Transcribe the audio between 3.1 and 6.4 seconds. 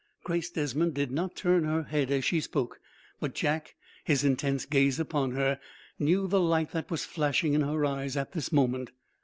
but Jack, his intense gaze upon her, knew the